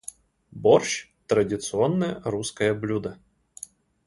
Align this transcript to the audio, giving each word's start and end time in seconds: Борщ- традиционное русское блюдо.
Борщ- 0.51 1.11
традиционное 1.27 2.19
русское 2.25 2.73
блюдо. 2.73 3.19